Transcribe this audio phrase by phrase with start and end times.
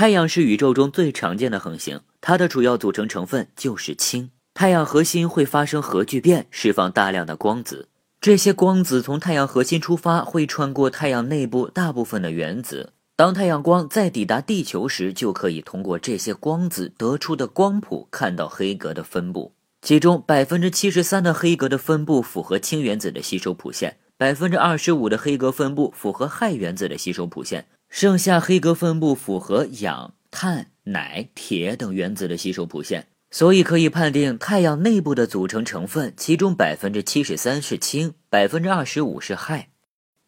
[0.00, 4.30] 太阳是宇宙中最常见的恒星，它的主要组成成分就是氢。
[4.54, 7.90] 太阳核心会发生核聚变，释放大量的光子。
[8.18, 12.94] 这些光子从太阳核心出发，会穿过太阳内部大部分的原子。
[13.14, 19.52] 当太阳光在抵达地球时，就可以通过这些光子得出的光谱看到黑格的分布。
[19.82, 33.08] 其中百分之七十三的黑格的分布符合氢原子的吸收谱线，百分之二十五的黑格分布符合氦原子的吸收谱线，剩下黑格分布符合氧、碳、氖、铁等原子的吸收谱线。
[33.30, 39.66] 所以可以判定太阳内部的组成成分，其中百分之七十三是氢，百分之二十五是氦。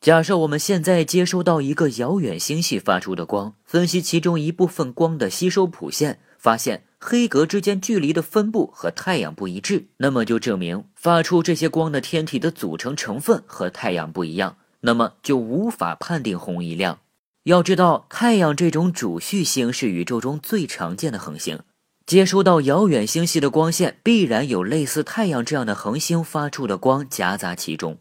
[0.00, 6.84] 假设我们现在接收到一个遥远星系发出的光，分析其中一部分光的吸收谱线，发现。
[6.98, 16.98] 黑格之间距离的分布和太阳不一致，那么就证明发出这些光的天体的组成成分和太阳不一样，那么就无法判定红移量。
[17.46, 21.60] 要知道，太阳这种主序星是宇宙中最常见的恒星，
[22.04, 27.98] 接收到遥远星系的光线，必然有类似太阳这样的恒星发出的光夹杂其中。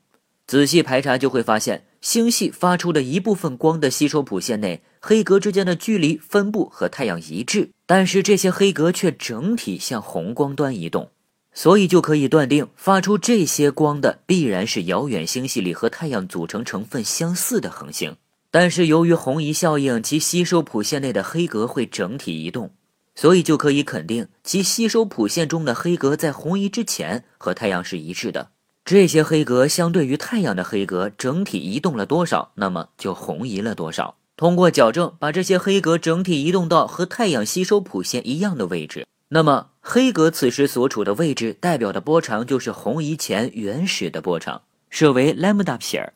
[0.48, 7.70] 仔细排查就会发现，星系发出的一部分光的吸收谱线内，黑格之间的距离分布和太阳一致。
[7.86, 11.12] 但是这些黑格却整体向红光端移动，
[11.54, 18.16] 所以就可以断定，发出这些光的必然是遥远星系里和太阳组成成分相似的恒星。
[18.58, 22.72] 但是由于红移效应，其吸收谱线内的黑格会整体移动，
[23.14, 28.52] 所以就可以肯定，其吸收谱线中的黑格在红移之前和太阳是一致的。
[28.86, 34.16] 这些黑格相对于太阳的黑格整体移动了多少，那么就红移了多少。
[34.38, 46.14] 通过矫正，把这些黑格整体移动到和太阳吸收谱线一样的位置，那么黑格此时所处的位置代表的波长就是红移前原始的波长，设为 lambda 撇儿。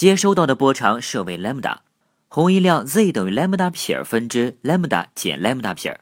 [0.00, 1.80] 接收到的波长设为 lambda，
[2.26, 6.00] 红移量 z 等于 lambda 撇分之 lambda 减 lambda 撇儿。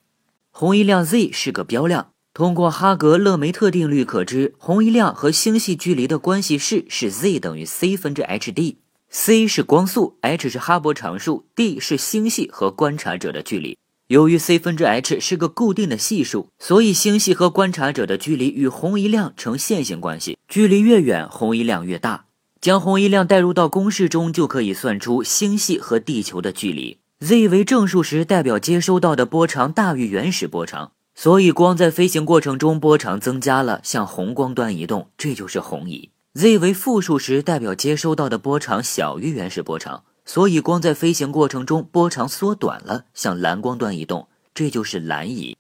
[0.53, 2.13] 红移量 z 是个标量。
[2.33, 8.78] 通过哈格勒梅特定律可知，红移量和星系距离的关系式是 z 等于 c 分之 h d。
[9.11, 13.77] c 是光速，h 是哈勃常数，d 是星系和观察者的距离。
[14.06, 22.27] 由于 c 分之 h 是个固定的系数，所以星系和观察者的距离与红移量呈线性关系，距离越远，红移量越大。
[22.69, 26.99] 将红移量代入到公式中，就可以算出星系和地球的距离。
[27.21, 36.11] z 为正数时，代表接收到的波长大于原始波长，所以光在飞行过程中波长增加了，向红光端移动，这就是红移。
[36.34, 45.57] z 为负数时，代表接收到的波长小于原始波长，所以光在飞行过程中波长缩短了，向蓝光端移动，这就是蓝移。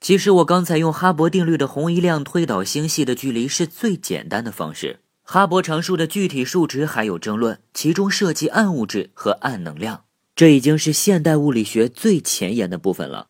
[0.00, 5.00] 其实我刚才用哈勃定律的红移量推导星系的距离是最简单的方式。
[5.32, 10.02] 哈勃常数的具体数值还有争论，其中涉及暗物质和暗能量，
[10.34, 13.28] 这已经是现代物理学最前沿的部分了。